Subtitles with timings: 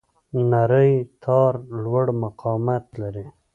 [0.49, 0.91] نری
[1.23, 1.53] تار
[1.83, 3.25] لوړ مقاومت لري.